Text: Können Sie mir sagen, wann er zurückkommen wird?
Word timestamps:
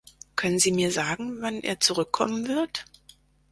Können 0.35 0.57
Sie 0.57 0.71
mir 0.71 0.91
sagen, 0.91 1.41
wann 1.41 1.59
er 1.61 1.79
zurückkommen 1.79 2.47
wird? 2.47 2.85